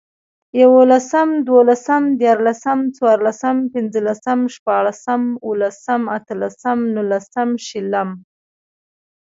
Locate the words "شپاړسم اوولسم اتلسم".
4.55-6.79